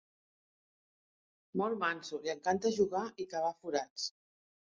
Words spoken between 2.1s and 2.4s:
li